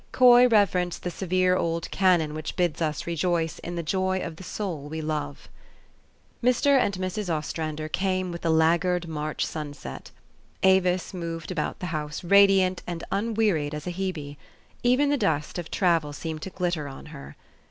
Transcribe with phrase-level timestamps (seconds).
[0.11, 4.37] Coy rev erenced the severe old canon which bids us rejoice in the joy of
[4.37, 5.47] the soul we love.
[6.43, 6.75] Mr.
[6.75, 7.29] and Mrs.
[7.31, 10.09] Ostrander came with 'the laggard March sunset.
[10.63, 14.37] Avis moved about the house radiant and unwearied as a Hebe:
[14.81, 17.35] even the dust of travel seemed to glitter on her.